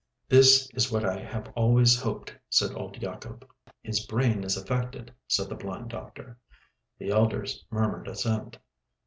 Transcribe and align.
"This 0.27 0.67
is 0.73 0.91
what 0.91 1.05
I 1.05 1.15
have 1.19 1.53
always 1.55 2.01
hoped," 2.01 2.35
said 2.49 2.73
old 2.75 2.99
Yacob. 2.99 3.47
"His 3.83 4.03
brain 4.03 4.43
is 4.43 4.57
affected," 4.57 5.13
said 5.27 5.47
the 5.47 5.53
blind 5.53 5.91
doctor. 5.91 6.39
The 6.97 7.11
elders 7.11 7.63
murmured 7.69 8.07
assent. 8.07 8.57